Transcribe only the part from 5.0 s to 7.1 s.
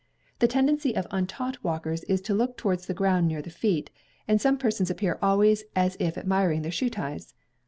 always as if admiring their shoe